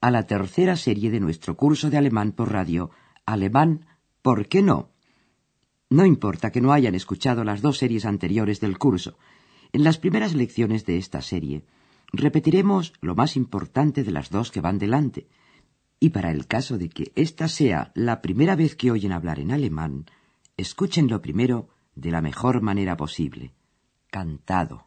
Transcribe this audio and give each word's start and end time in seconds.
a 0.00 0.10
la 0.10 0.24
tercera 0.24 0.76
serie 0.76 1.10
de 1.10 1.20
nuestro 1.20 1.56
curso 1.56 1.90
de 1.90 1.96
alemán 1.96 2.32
por 2.32 2.52
radio, 2.52 2.90
Alemán, 3.24 3.86
¿por 4.22 4.46
qué 4.46 4.62
no? 4.62 4.90
No 5.90 6.04
importa 6.04 6.50
que 6.50 6.60
no 6.60 6.72
hayan 6.72 6.94
escuchado 6.94 7.44
las 7.44 7.60
dos 7.62 7.78
series 7.78 8.04
anteriores 8.04 8.60
del 8.60 8.78
curso. 8.78 9.18
En 9.72 9.84
las 9.84 9.98
primeras 9.98 10.34
lecciones 10.34 10.84
de 10.84 10.96
esta 10.96 11.22
serie 11.22 11.64
repetiremos 12.12 12.92
lo 13.00 13.14
más 13.14 13.36
importante 13.36 14.04
de 14.04 14.10
las 14.12 14.30
dos 14.30 14.50
que 14.50 14.60
van 14.60 14.78
delante. 14.78 15.28
Y 15.98 16.10
para 16.10 16.30
el 16.30 16.46
caso 16.46 16.78
de 16.78 16.88
que 16.88 17.12
esta 17.14 17.48
sea 17.48 17.92
la 17.94 18.20
primera 18.20 18.54
vez 18.54 18.76
que 18.76 18.90
oyen 18.90 19.12
hablar 19.12 19.40
en 19.40 19.50
alemán, 19.50 20.06
escúchenlo 20.56 21.20
primero 21.22 21.68
de 21.94 22.10
la 22.10 22.20
mejor 22.20 22.60
manera 22.62 22.96
posible, 22.96 23.54
cantado. 24.10 24.86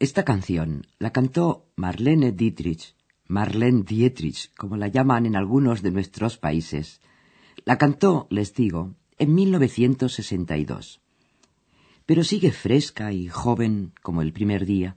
Esta 0.00 0.24
canción 0.24 0.86
la 0.98 1.12
cantó 1.12 1.66
Marlene 1.76 2.32
Dietrich, 2.32 2.94
Marlene 3.26 3.82
Dietrich, 3.82 4.50
como 4.56 4.78
la 4.78 4.88
llaman 4.88 5.26
en 5.26 5.36
algunos 5.36 5.82
de 5.82 5.90
nuestros 5.90 6.38
países. 6.38 7.02
La 7.66 7.76
cantó, 7.76 8.26
les 8.30 8.54
digo, 8.54 8.94
en 9.18 9.34
1962. 9.34 11.02
Pero 12.06 12.24
sigue 12.24 12.50
fresca 12.50 13.12
y 13.12 13.28
joven 13.28 13.92
como 14.00 14.22
el 14.22 14.32
primer 14.32 14.64
día. 14.64 14.96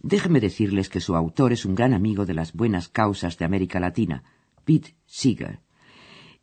Déjenme 0.00 0.40
decirles 0.40 0.88
que 0.88 1.00
su 1.00 1.14
autor 1.14 1.52
es 1.52 1.64
un 1.64 1.76
gran 1.76 1.94
amigo 1.94 2.26
de 2.26 2.34
las 2.34 2.52
buenas 2.52 2.88
causas 2.88 3.38
de 3.38 3.44
América 3.44 3.78
Latina, 3.78 4.24
Pete 4.64 4.96
Seeger. 5.06 5.60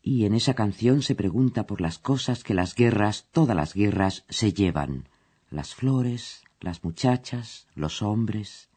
Y 0.02 0.24
en 0.24 0.36
esa 0.36 0.54
canción 0.54 1.02
se 1.02 1.16
pregunta 1.16 1.68
por 1.68 1.82
las 1.82 2.00
cosas 2.00 2.46
que 2.46 2.54
las 2.54 2.76
guerras, 2.76 3.28
todas 3.34 3.58
las 3.58 3.74
guerras, 3.74 4.24
se 4.30 4.54
llevan. 4.54 5.10
Las 5.50 5.76
flores, 5.76 6.43
las 6.64 6.84
muchachas, 6.84 7.68
los 7.76 8.02
hombres. 8.02 8.70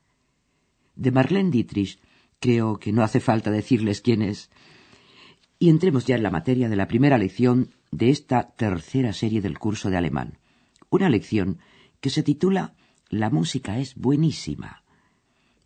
De 0.96 1.12
Marlene 1.12 1.50
Dietrich 1.50 1.98
creo 2.40 2.78
que 2.78 2.92
no 2.92 3.02
hace 3.02 3.20
falta 3.20 3.50
decirles 3.50 4.00
quién 4.00 4.22
es. 4.22 4.50
Y 5.58 5.70
entremos 5.70 6.04
ya 6.04 6.16
en 6.16 6.24
la 6.24 6.30
materia 6.30 6.68
de 6.68 6.76
la 6.76 6.88
primera 6.88 7.16
lección 7.16 7.70
de 7.92 8.10
esta 8.10 8.50
tercera 8.56 9.12
serie 9.12 9.40
del 9.40 9.58
curso 9.58 9.88
de 9.88 9.96
alemán. 9.96 10.38
Una 10.90 11.08
lección 11.08 11.58
que 12.00 12.10
se 12.10 12.22
titula 12.22 12.74
La 13.08 13.30
música 13.30 13.78
es 13.78 13.94
buenísima. 13.94 14.82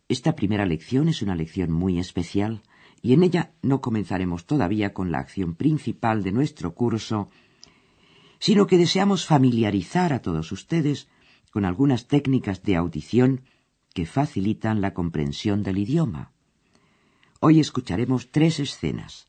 Esta 0.07 0.35
primera 0.35 0.65
lección 0.65 1.09
es 1.09 1.21
una 1.21 1.35
lección 1.35 1.71
muy 1.71 1.97
especial 1.97 2.61
y 3.01 3.13
en 3.13 3.23
ella 3.23 3.53
no 3.63 3.81
comenzaremos 3.81 4.45
todavía 4.45 4.93
con 4.93 5.11
la 5.11 5.19
acción 5.19 5.55
principal 5.55 6.21
de 6.21 6.31
nuestro 6.31 6.75
curso, 6.75 7.29
sino 8.39 8.67
que 8.67 8.77
deseamos 8.77 9.25
familiarizar 9.25 10.13
a 10.13 10.21
todos 10.21 10.51
ustedes 10.51 11.07
con 11.51 11.65
algunas 11.65 12.07
técnicas 12.07 12.63
de 12.63 12.75
audición 12.75 13.41
que 13.93 14.05
facilitan 14.05 14.81
la 14.81 14.93
comprensión 14.93 15.63
del 15.63 15.77
idioma. 15.77 16.31
Hoy 17.39 17.59
escucharemos 17.59 18.31
tres 18.31 18.59
escenas. 18.59 19.27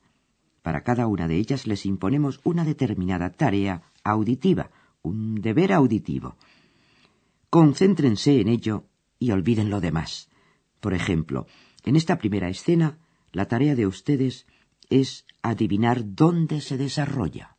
Para 0.63 0.85
cada 0.85 1.07
una 1.09 1.27
de 1.27 1.37
ellas 1.37 1.67
les 1.67 1.85
imponemos 1.85 2.41
una 2.45 2.65
determinada 2.65 3.31
tarea 3.31 3.83
auditiva, 4.05 4.71
un 5.03 5.35
deber 5.35 5.73
auditivo. 5.73 6.37
Concéntrense 7.51 8.41
en 8.41 8.49
ello 8.49 8.85
y 9.19 9.33
olviden 9.33 9.69
lo 9.71 9.81
demás. 9.81 10.29
Por 10.81 10.95
ejemplo, 10.95 11.47
en 11.85 11.97
esta 11.97 12.19
primera 12.19 12.49
escena, 12.49 12.99
la 13.33 13.47
tarea 13.47 13.75
de 13.75 13.87
ustedes 13.87 14.47
es 14.91 15.27
adivinar 15.43 16.15
dónde 16.15 16.61
se 16.61 16.77
desarrolla. 16.77 17.57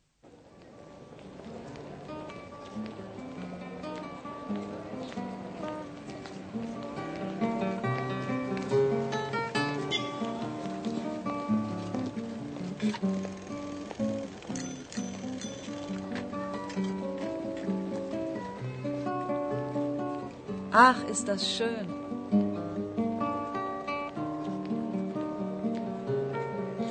Ach, 20.76 21.04
ist 21.04 21.28
das 21.28 21.42
schön. 21.56 21.86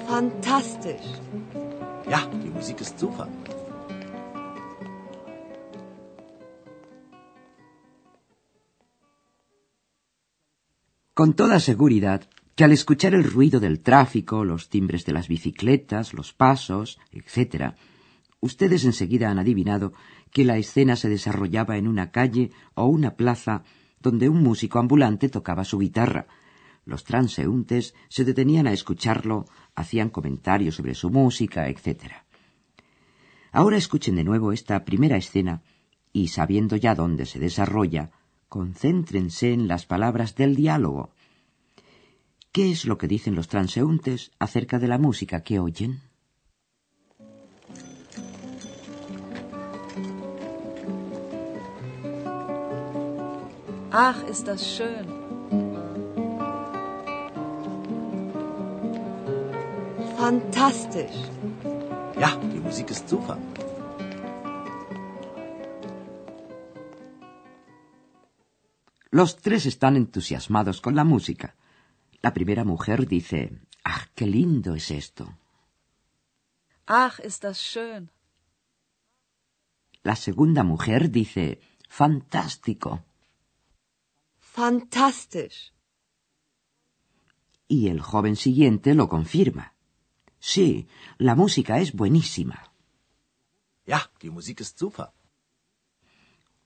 Fantastisch. 0.07 1.07
Ja, 2.09 2.21
die 2.41 2.49
Musik 2.49 2.79
ist 2.79 2.97
super. 2.97 3.27
Con 11.13 11.33
toda 11.33 11.59
seguridad 11.59 12.29
que 12.55 12.63
al 12.63 12.71
escuchar 12.71 13.13
el 13.13 13.25
ruido 13.25 13.59
del 13.59 13.81
tráfico, 13.81 14.45
los 14.45 14.69
timbres 14.69 15.03
de 15.03 15.11
las 15.11 15.27
bicicletas, 15.27 16.13
los 16.13 16.31
pasos, 16.31 16.99
etc., 17.11 17.73
ustedes 18.39 18.85
enseguida 18.85 19.29
han 19.29 19.39
adivinado 19.39 19.91
que 20.33 20.43
la 20.43 20.57
escena 20.57 20.95
se 20.95 21.09
desarrollaba 21.09 21.77
en 21.77 21.87
una 21.87 22.11
calle 22.11 22.51
o 22.73 22.85
una 22.85 23.15
plaza 23.15 23.63
donde 24.01 24.27
un 24.27 24.41
músico 24.41 24.79
ambulante 24.79 25.29
tocaba 25.29 25.63
su 25.63 25.77
guitarra. 25.77 26.27
Los 26.85 27.03
transeúntes 27.05 27.93
se 28.09 28.25
detenían 28.25 28.67
a 28.67 28.73
escucharlo, 28.73 29.45
hacían 29.75 30.09
comentarios 30.09 30.75
sobre 30.75 30.95
su 30.95 31.09
música, 31.11 31.69
etc. 31.69 32.13
Ahora 33.51 33.77
escuchen 33.77 34.15
de 34.15 34.23
nuevo 34.23 34.51
esta 34.51 34.83
primera 34.83 35.15
escena 35.15 35.61
y, 36.11 36.29
sabiendo 36.29 36.75
ya 36.75 36.95
dónde 36.95 37.25
se 37.25 37.39
desarrolla, 37.39 38.11
concéntrense 38.49 39.53
en 39.53 39.67
las 39.67 39.85
palabras 39.85 40.35
del 40.35 40.55
diálogo. 40.55 41.11
¿Qué 42.51 42.71
es 42.71 42.85
lo 42.85 42.97
que 42.97 43.07
dicen 43.07 43.35
los 43.35 43.47
transeúntes 43.47 44.31
acerca 44.39 44.79
de 44.79 44.87
la 44.87 44.97
música 44.97 45.41
que 45.41 45.59
oyen? 45.59 46.01
Ach, 53.95 54.23
ist 54.23 54.47
das 54.47 54.61
schön. 54.75 55.05
Fantastisch. 60.17 61.19
Ja, 62.19 62.35
die 62.37 62.59
Musik 62.59 62.89
ist 62.89 63.07
super. 63.07 63.37
Los 69.11 69.35
tres 69.35 69.67
están 69.67 69.95
entusiasmados 69.95 70.81
con 70.81 70.95
la 70.95 71.03
música. 71.03 71.53
La 72.23 72.33
primera 72.33 72.63
mujer 72.63 73.05
dice, 73.05 73.61
¡Ah, 73.83 74.07
qué 74.15 74.25
lindo 74.25 74.73
es 74.73 74.89
esto! 74.89 75.37
Ach, 76.87 77.19
ist 77.19 77.43
das 77.43 77.61
schön. 77.61 78.09
La 80.01 80.15
segunda 80.15 80.63
mujer 80.63 81.11
dice, 81.11 81.59
¡fantástico! 81.87 83.03
Fantastisch. 84.53 85.73
Y 87.67 87.87
el 87.87 88.01
joven 88.01 88.35
siguiente 88.35 88.93
lo 88.93 89.09
confirma. 89.09 89.73
Sí, 90.37 90.87
la 91.17 91.33
música 91.33 91.79
es 91.79 91.93
buenísima. 91.93 92.71
Ja, 93.87 94.11
die 94.21 94.29
Musik 94.29 94.61
ist 94.61 94.77
super. 94.77 95.07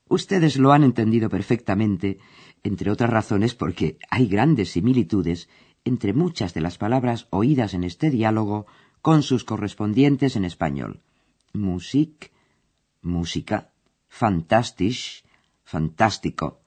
Ustedes 0.06 0.58
lo 0.58 0.72
han 0.72 0.84
entendido 0.84 1.30
perfectamente, 1.30 2.18
entre 2.62 2.90
otras 2.90 3.08
razones 3.08 3.54
porque 3.54 3.96
hay 4.10 4.26
grandes 4.28 4.72
similitudes 4.72 5.48
entre 5.82 6.12
muchas 6.12 6.52
de 6.52 6.60
las 6.60 6.76
palabras 6.76 7.26
oídas 7.30 7.72
en 7.72 7.84
este 7.84 8.10
diálogo 8.10 8.66
con 9.00 9.22
sus 9.22 9.44
correspondientes 9.44 10.36
en 10.36 10.44
español. 10.44 11.00
Musik, 11.54 12.32
música, 13.00 13.72
fantastisch, 14.08 15.24
fantástico, 15.64 16.60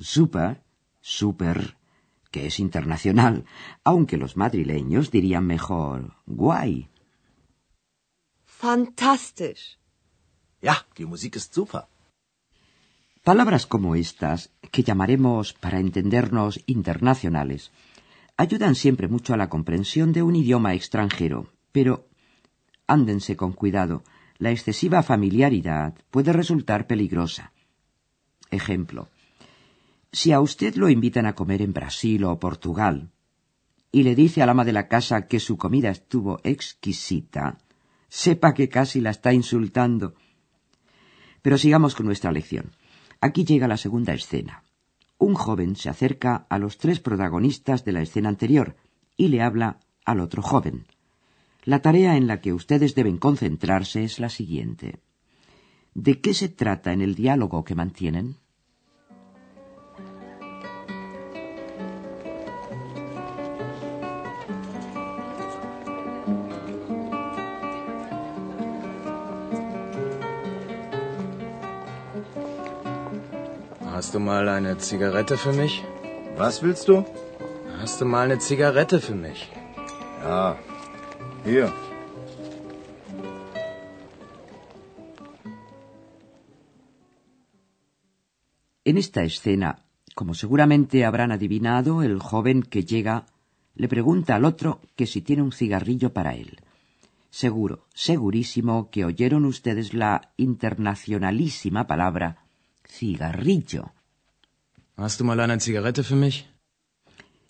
super, 0.00 0.62
super, 1.00 1.76
que 2.30 2.46
es 2.46 2.58
internacional, 2.58 3.44
aunque 3.84 4.16
los 4.16 4.36
madrileños 4.36 5.10
dirían 5.10 5.46
mejor 5.46 6.14
guay. 6.26 6.88
Fantastisch. 8.44 9.78
Ja, 10.62 10.86
die 10.96 11.06
Musik 11.06 11.36
ist 11.36 11.54
super. 11.54 11.84
Palabras 13.24 13.66
como 13.66 13.94
estas, 13.94 14.50
que 14.72 14.82
llamaremos 14.82 15.52
para 15.52 15.78
entendernos 15.78 16.60
internacionales, 16.66 17.70
ayudan 18.36 18.74
siempre 18.74 19.08
mucho 19.08 19.34
a 19.34 19.36
la 19.36 19.48
comprensión 19.48 20.12
de 20.12 20.22
un 20.22 20.36
idioma 20.36 20.74
extranjero, 20.74 21.46
pero 21.72 22.06
ándense 22.86 23.36
con 23.36 23.52
cuidado, 23.52 24.02
la 24.38 24.50
excesiva 24.50 25.02
familiaridad 25.02 25.94
puede 26.10 26.32
resultar 26.32 26.86
peligrosa. 26.86 27.52
Ejemplo, 28.50 29.08
si 30.12 30.32
a 30.32 30.40
usted 30.40 30.74
lo 30.74 30.88
invitan 30.88 31.26
a 31.26 31.34
comer 31.34 31.62
en 31.62 31.72
Brasil 31.72 32.24
o 32.24 32.38
Portugal, 32.38 33.10
y 33.92 34.02
le 34.02 34.14
dice 34.14 34.42
al 34.42 34.50
ama 34.50 34.64
de 34.64 34.72
la 34.72 34.88
casa 34.88 35.26
que 35.26 35.40
su 35.40 35.56
comida 35.56 35.90
estuvo 35.90 36.40
exquisita, 36.44 37.58
sepa 38.08 38.54
que 38.54 38.68
casi 38.68 39.00
la 39.00 39.10
está 39.10 39.32
insultando. 39.32 40.14
Pero 41.42 41.58
sigamos 41.58 41.94
con 41.94 42.06
nuestra 42.06 42.32
lección. 42.32 42.72
Aquí 43.20 43.44
llega 43.44 43.68
la 43.68 43.76
segunda 43.76 44.12
escena. 44.12 44.64
Un 45.18 45.34
joven 45.34 45.76
se 45.76 45.90
acerca 45.90 46.46
a 46.48 46.58
los 46.58 46.78
tres 46.78 47.00
protagonistas 47.00 47.84
de 47.84 47.92
la 47.92 48.02
escena 48.02 48.28
anterior 48.28 48.76
y 49.16 49.28
le 49.28 49.42
habla 49.42 49.80
al 50.04 50.20
otro 50.20 50.42
joven. 50.42 50.86
La 51.64 51.82
tarea 51.82 52.16
en 52.16 52.26
la 52.26 52.40
que 52.40 52.52
ustedes 52.52 52.94
deben 52.94 53.18
concentrarse 53.18 54.02
es 54.02 54.18
la 54.18 54.30
siguiente. 54.30 55.00
¿De 55.94 56.20
qué 56.20 56.32
se 56.32 56.48
trata 56.48 56.92
en 56.92 57.02
el 57.02 57.14
diálogo 57.14 57.64
que 57.64 57.74
mantienen? 57.74 58.36
Hast 74.00 74.14
du 74.14 74.18
mal 74.18 74.48
eine 74.48 74.78
Zigarette 74.78 75.36
für 75.36 75.52
mich? 75.52 75.84
Was 76.38 76.62
willst 76.62 76.88
du? 76.88 77.04
Hast 77.80 78.00
du 78.00 78.06
mal 78.06 78.24
eine 78.30 78.38
Zigarette 78.38 78.98
für 78.98 79.14
mich? 79.14 79.40
Ja. 80.22 80.56
Hier. 81.44 81.70
En 88.84 88.96
esta 88.96 89.22
escena, 89.22 89.84
como 90.14 90.32
seguramente 90.32 91.04
habrán 91.04 91.30
adivinado, 91.30 92.02
el 92.02 92.20
joven 92.20 92.62
que 92.62 92.86
llega 92.86 93.26
le 93.74 93.88
pregunta 93.88 94.36
al 94.36 94.46
otro 94.46 94.80
que 94.96 95.06
si 95.06 95.20
tiene 95.20 95.42
un 95.42 95.52
cigarrillo 95.52 96.14
para 96.14 96.34
él. 96.36 96.60
Seguro, 97.28 97.84
segurísimo 97.92 98.88
que 98.90 99.04
oyeron 99.04 99.44
ustedes 99.44 99.92
la 99.92 100.32
internacionalísima 100.38 101.86
palabra 101.86 102.49
cigarrillo. 102.90 103.92
Hast 104.96 105.20
du 105.20 105.24
mal 105.24 105.40
eine 105.40 105.58
Zigarette 105.58 106.02
für 106.02 106.16
mich? 106.16 106.46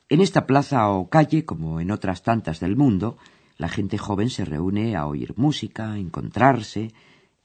En 0.09 0.21
esta 0.21 0.47
plaza 0.47 0.89
o 0.91 1.09
calle, 1.09 1.45
como 1.45 1.81
en 1.81 1.91
otras 1.91 2.23
tantas 2.23 2.61
del 2.61 2.77
mundo, 2.77 3.17
la 3.57 3.69
gente 3.69 3.99
joven 3.99 4.31
se 4.31 4.45
reúne 4.45 4.97
a 4.97 5.07
oír 5.07 5.35
música, 5.37 5.93
a 5.93 5.99
encontrarse, 5.99 6.93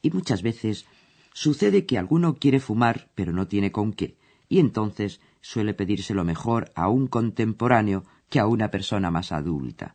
y 0.01 0.11
muchas 0.11 0.41
veces 0.41 0.85
sucede 1.33 1.85
que 1.85 1.97
alguno 1.97 2.35
quiere 2.35 2.59
fumar 2.59 3.09
pero 3.15 3.31
no 3.33 3.47
tiene 3.47 3.71
con 3.71 3.93
qué, 3.93 4.17
y 4.47 4.59
entonces 4.59 5.21
suele 5.41 5.73
pedirse 5.73 6.13
lo 6.13 6.23
mejor 6.23 6.71
a 6.75 6.89
un 6.89 7.07
contemporáneo 7.07 8.03
que 8.29 8.39
a 8.39 8.47
una 8.47 8.71
persona 8.71 9.11
más 9.11 9.31
adulta. 9.31 9.93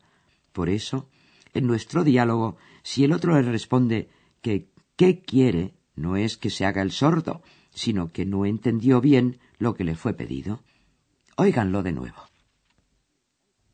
Por 0.51 0.69
eso, 0.69 1.09
en 1.53 1.67
nuestro 1.67 2.03
diálogo, 2.03 2.57
si 2.83 3.03
el 3.03 3.13
otro 3.13 3.39
le 3.39 3.49
responde 3.49 4.09
que 4.41 4.69
¿qué 4.95 5.21
quiere? 5.21 5.73
no 5.95 6.15
es 6.15 6.37
que 6.37 6.49
se 6.49 6.65
haga 6.65 6.81
el 6.81 6.91
sordo, 6.91 7.41
sino 7.73 8.11
que 8.11 8.25
no 8.25 8.45
entendió 8.45 9.01
bien 9.01 9.39
lo 9.57 9.73
que 9.75 9.83
le 9.83 9.95
fue 9.95 10.13
pedido. 10.13 10.63
Óiganlo 11.35 11.83
de 11.83 11.91
nuevo. 11.91 12.21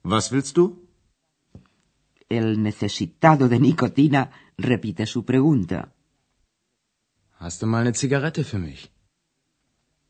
Was 0.03 0.31
willst 0.31 0.55
du? 0.55 0.87
El 2.29 2.61
necesitado 2.61 3.49
de 3.49 3.59
nicotina 3.59 4.31
repite 4.57 5.05
su 5.05 5.25
pregunta. 5.25 5.93
Hast 7.39 7.61
du 7.61 7.67
mal 7.67 7.81
eine 7.81 7.93
Zigarette 7.93 8.43
für 8.43 8.59
mich? 8.59 8.89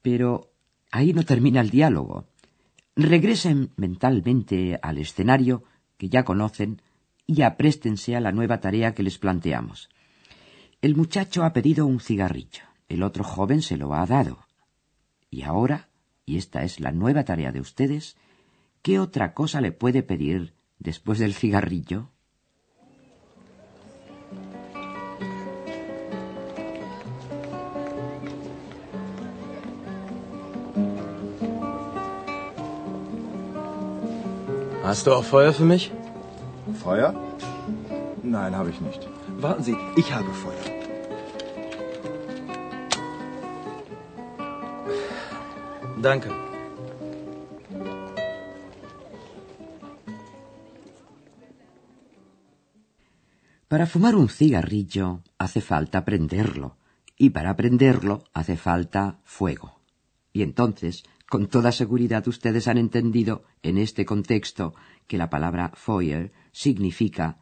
Pero 0.01 0.51
ahí 0.91 1.13
no 1.13 1.23
termina 1.23 1.61
el 1.61 1.69
diálogo. 1.69 2.27
Regresen 2.95 3.71
mentalmente 3.75 4.79
al 4.81 4.97
escenario 4.97 5.63
que 5.97 6.09
ya 6.09 6.23
conocen 6.23 6.81
y 7.25 7.41
apréstense 7.41 8.15
a 8.15 8.21
la 8.21 8.31
nueva 8.31 8.59
tarea 8.59 8.93
que 8.95 9.03
les 9.03 9.17
planteamos. 9.17 9.89
El 10.81 10.95
muchacho 10.95 11.43
ha 11.43 11.53
pedido 11.53 11.85
un 11.85 11.99
cigarrillo. 11.99 12.66
El 12.89 13.03
otro 13.03 13.23
joven 13.23 13.61
se 13.61 13.77
lo 13.77 13.93
ha 13.93 14.05
dado. 14.05 14.39
Y 15.29 15.43
ahora, 15.43 15.89
y 16.25 16.37
esta 16.37 16.63
es 16.63 16.79
la 16.79 16.91
nueva 16.91 17.25
tarea 17.25 17.51
de 17.51 17.59
ustedes, 17.59 18.15
¿qué 18.81 18.99
otra 18.99 19.33
cosa 19.33 19.59
le 19.61 19.71
puede 19.71 20.03
pedir 20.03 20.53
después 20.79 21.19
del 21.19 21.33
cigarrillo? 21.33 22.09
Hast 34.83 35.05
du 35.05 35.11
auch 35.11 35.25
Feuer 35.25 35.51
für 35.51 35.65
mich? 35.65 35.91
Feuer? 36.81 37.13
Nein, 38.23 38.55
habe 38.55 38.69
ich 38.69 38.79
nicht. 38.79 39.05
Warten 39.41 39.63
Sie, 39.63 39.75
ich 39.97 40.13
habe 40.13 40.31
Feuer. 40.31 40.76
Para 53.67 53.85
fumar 53.85 54.15
un 54.15 54.29
cigarrillo 54.29 55.21
hace 55.37 55.59
falta 55.59 56.05
prenderlo, 56.05 56.77
y 57.17 57.31
para 57.31 57.57
prenderlo 57.57 58.23
hace 58.33 58.55
falta 58.55 59.19
fuego. 59.25 59.81
Y 60.31 60.43
entonces, 60.43 61.03
con 61.27 61.47
toda 61.47 61.73
seguridad 61.73 62.25
ustedes 62.29 62.69
han 62.69 62.77
entendido 62.77 63.43
en 63.61 63.77
este 63.77 64.05
contexto 64.05 64.75
que 65.07 65.17
la 65.17 65.29
palabra 65.29 65.73
Feuer 65.75 66.31
significa 66.53 67.39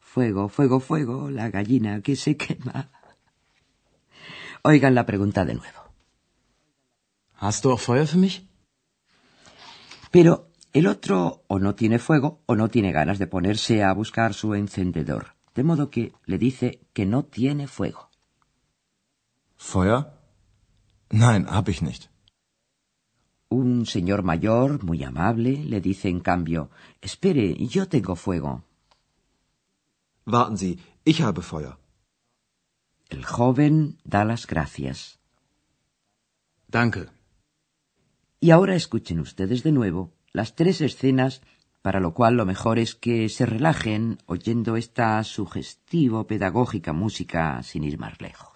fuego, 0.00 0.50
fuego, 0.50 0.80
fuego, 0.80 1.30
la 1.30 1.48
gallina 1.48 2.02
que 2.02 2.16
se 2.16 2.36
quema. 2.36 2.90
Oigan 4.62 4.94
la 4.94 5.06
pregunta 5.06 5.46
de 5.46 5.54
nuevo. 5.54 5.81
Hast 7.44 7.64
du 7.64 7.72
auch 7.72 7.80
Feuer 7.80 8.06
für 8.06 8.18
mich? 8.18 8.46
Pero 10.12 10.32
el 10.72 10.86
otro 10.86 11.42
o 11.48 11.58
no 11.58 11.74
tiene 11.74 11.98
fuego 11.98 12.40
o 12.46 12.54
no 12.54 12.68
tiene 12.68 12.92
ganas 12.92 13.18
de 13.18 13.26
ponerse 13.26 13.82
a 13.82 13.92
buscar 13.92 14.32
su 14.32 14.54
encendedor, 14.54 15.34
de 15.56 15.64
modo 15.64 15.90
que 15.90 16.12
le 16.24 16.38
dice 16.38 16.80
que 16.92 17.04
no 17.04 17.24
tiene 17.24 17.66
fuego. 17.66 18.10
Feuer? 19.56 20.00
Nein, 21.10 21.46
hab 21.48 21.68
ich 21.68 21.82
nicht. 21.82 22.10
Un 23.48 23.86
señor 23.86 24.22
mayor, 24.22 24.84
muy 24.84 25.02
amable, 25.02 25.64
le 25.64 25.80
dice 25.80 26.08
en 26.08 26.20
cambio, 26.20 26.70
espere, 27.00 27.56
yo 27.66 27.88
tengo 27.88 28.14
fuego. 28.14 28.62
Warten 30.26 30.56
Sie, 30.56 30.78
ich 31.04 31.20
habe 31.20 31.42
Feuer. 31.42 31.76
El 33.08 33.24
joven 33.24 33.98
da 34.04 34.24
las 34.24 34.46
gracias. 34.46 35.18
Danke. 36.68 37.21
Y 38.42 38.50
ahora 38.50 38.74
escuchen 38.74 39.20
ustedes 39.20 39.62
de 39.62 39.70
nuevo 39.70 40.10
las 40.32 40.56
tres 40.56 40.80
escenas, 40.80 41.42
para 41.80 42.00
lo 42.00 42.12
cual 42.12 42.34
lo 42.34 42.44
mejor 42.44 42.80
es 42.80 42.96
que 42.96 43.28
se 43.28 43.46
relajen 43.46 44.18
oyendo 44.26 44.76
esta 44.76 45.22
sugestivo 45.22 46.26
pedagógica 46.26 46.92
música 46.92 47.62
sin 47.62 47.84
ir 47.84 48.00
más 48.00 48.20
lejos. 48.20 48.51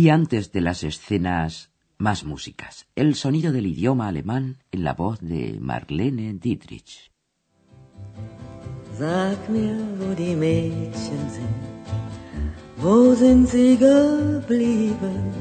Y 0.00 0.10
antes 0.10 0.52
de 0.52 0.60
las 0.60 0.84
escenas, 0.84 1.72
más 1.96 2.22
músicas. 2.22 2.86
El 2.94 3.16
sonido 3.16 3.50
del 3.50 3.66
idioma 3.66 4.06
alemán 4.06 4.58
en 4.70 4.84
la 4.84 4.94
voz 4.94 5.18
de 5.20 5.58
Marlene 5.60 6.34
Dietrich. 6.34 7.10
Sag 8.96 9.50
mir, 9.50 9.76
wo 9.98 10.14
die 10.14 10.36
Mädchen 10.36 11.22
sind, 11.36 11.58
wo 12.80 13.12
sind 13.16 13.48
sie 13.48 13.76
geblieben? 13.76 15.32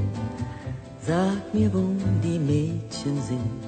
Sag 1.06 1.54
mir, 1.54 1.72
wo 1.72 1.94
die 2.24 2.40
Mädchen 2.40 3.22
sind, 3.30 3.62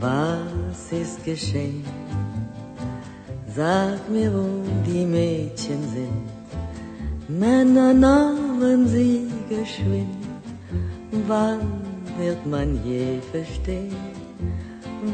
was 0.00 0.92
ist 0.92 1.22
geschehen? 1.26 1.84
Sag 3.54 4.08
mir, 4.08 4.32
wo 4.32 4.46
die 4.86 5.04
Mädchen 5.04 5.82
sind, 5.92 6.26
Männer 7.28 7.92
nahmen 8.60 8.86
sie 8.88 9.28
geschwind. 9.48 10.16
Wann 11.26 11.60
wird 12.18 12.44
man 12.46 12.78
je 12.84 13.20
verstehen? 13.32 13.96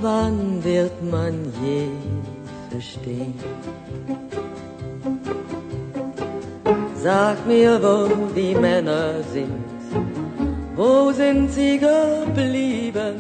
Wann 0.01 0.63
wird 0.63 0.97
man 1.11 1.35
je 1.63 1.89
verstehen? 2.71 3.35
Sag 6.97 7.47
mir, 7.47 7.83
wo 7.83 7.97
die 8.35 8.55
Männer 8.55 9.23
sind, 9.33 9.65
wo 10.77 11.13
sind 11.13 11.51
sie 11.51 11.79
geblieben? 11.79 13.15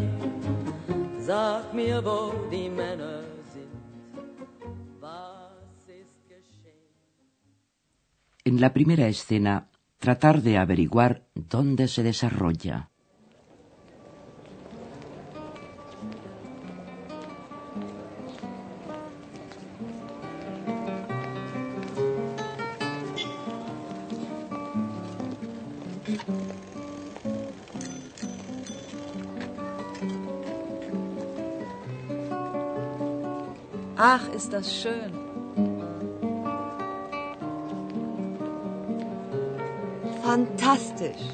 Sag 1.18 1.72
mir, 1.72 2.04
wo 2.04 2.32
die 2.50 2.68
Männer 2.68 3.20
sind, 3.52 3.72
was 5.00 5.88
ist 5.88 6.20
geschehen? 6.28 6.90
En 8.44 8.58
la 8.58 8.68
primera 8.68 9.06
escena 9.06 9.69
tratar 10.00 10.40
de 10.40 10.56
averiguar 10.56 11.22
dónde 11.34 11.86
se 11.86 12.02
desarrolla. 12.02 12.88
Ach, 33.98 34.26
ist 34.34 34.50
das 34.50 34.74
schön. 34.74 35.19
Fantastisch. 40.30 41.24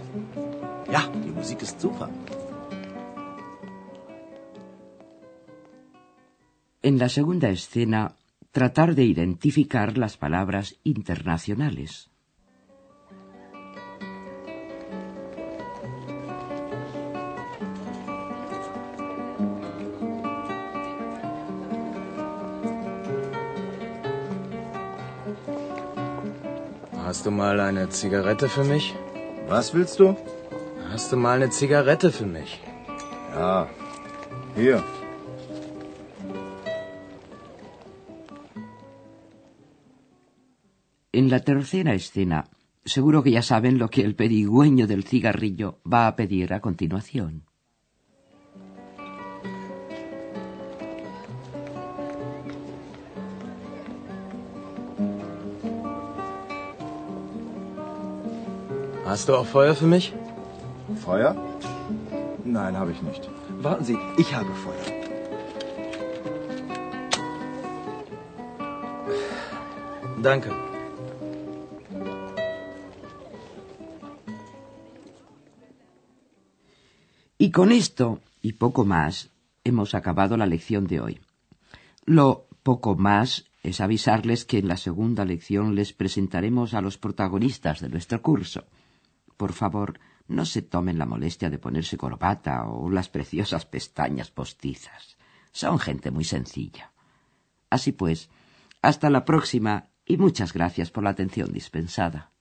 Ja, 0.91 1.03
die 1.23 1.31
Musik 1.31 1.61
ist 1.61 1.79
super. 1.79 2.09
En 6.81 6.99
la 6.99 7.11
segunda 7.11 7.51
escena, 7.51 8.17
tratar 8.53 8.95
de 8.95 9.05
identificar 9.05 9.99
las 9.99 10.17
palabras 10.17 10.77
internacionales. 10.83 12.09
Hast 27.17 27.25
du 27.25 27.31
mal 27.31 27.61
eine 27.61 27.89
Zigarette 27.89 28.47
für 28.47 28.63
mich? 28.63 28.95
Was 29.49 29.73
willst 29.73 29.99
du? 30.01 30.15
Hast 30.91 31.11
du 31.11 31.17
mal 31.17 31.37
eine 31.37 31.49
Zigarette 31.49 32.13
für 32.13 32.27
mich? 32.27 32.61
Ja, 33.35 33.71
hier. 34.55 34.85
En 41.11 41.31
la 41.31 41.41
tercera 41.41 41.95
escena, 41.95 42.45
seguro 42.85 43.23
que 43.23 43.31
ya 43.31 43.41
saben 43.41 43.79
lo 43.79 43.89
que 43.89 44.03
el 44.03 44.15
pedigüeño 44.15 44.87
del 44.87 45.05
cigarrillo 45.05 45.81
va 45.91 46.09
a 46.09 46.17
pedir 46.17 46.53
a 46.53 46.61
continuación. 46.61 47.47
Hast 59.07 59.29
du 59.29 59.37
auch 59.37 59.47
Feuer 59.47 59.77
für 59.77 59.87
mich? 59.87 60.13
Feuer? 61.05 61.37
Nein, 62.45 62.77
habe 62.77 62.91
ich 62.91 63.01
nicht. 63.03 63.23
Warten 63.63 63.85
Sie, 63.85 63.97
ich 64.19 64.35
habe 64.35 64.53
Feuer. 64.65 64.87
Danke. 70.21 70.51
Y 77.39 77.53
con 77.53 77.71
esto, 77.71 78.19
y 78.43 78.55
poco 78.55 78.85
más, 78.85 79.31
hemos 79.63 79.95
acabado 79.95 80.37
la 80.37 80.47
lección 80.47 80.89
de 80.89 81.01
hoy. 81.01 81.21
Lo 82.07 82.49
poco 82.65 82.97
más 82.97 83.45
es 83.63 83.81
avisarles 83.81 84.45
que 84.45 84.59
en 84.59 84.67
la 84.67 84.77
segunda 84.77 85.25
lección 85.25 85.77
les 85.77 85.93
presentaremos 85.93 86.75
a 86.75 86.81
los 86.81 86.99
protagonistas 86.99 87.81
de 87.81 87.89
nuestro 87.89 88.21
curso. 88.21 88.65
Por 89.37 89.53
favor, 89.53 89.99
no 90.29 90.45
se 90.45 90.63
tomen 90.63 90.99
la 90.99 91.07
molestia 91.07 91.51
de 91.51 91.59
ponerse 91.59 91.97
corbata 91.97 92.69
o 92.69 92.91
las 92.91 93.09
preciosas 93.09 93.67
pestañas 93.67 94.31
postizas. 94.31 95.17
Son 95.53 95.79
gente 95.79 96.11
muy 96.11 96.25
sencilla. 96.25 96.93
Así 97.71 97.93
pues, 97.93 98.31
hasta 98.83 99.11
la 99.11 99.25
próxima 99.25 99.91
y 100.05 100.17
muchas 100.17 100.53
gracias 100.53 100.91
por 100.91 101.05
la 101.05 101.11
atención 101.11 101.53
dispensada. 101.53 102.33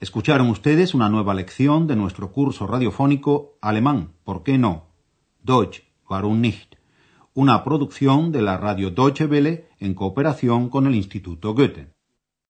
Escucharon 0.00 0.48
ustedes 0.48 0.94
una 0.94 1.08
nueva 1.08 1.34
lección 1.34 1.88
de 1.88 1.96
nuestro 1.96 2.30
curso 2.30 2.68
radiofónico 2.68 3.58
Alemán, 3.60 4.14
¿por 4.22 4.44
qué 4.44 4.56
no? 4.56 4.86
Deutsch, 5.42 5.82
warum 6.08 6.40
nicht? 6.40 6.76
Una 7.34 7.64
producción 7.64 8.30
de 8.30 8.42
la 8.42 8.56
radio 8.56 8.90
Deutsche 8.90 9.26
Welle 9.26 9.68
en 9.80 9.94
cooperación 9.94 10.68
con 10.68 10.86
el 10.86 10.94
Instituto 10.94 11.52
Goethe. 11.52 11.97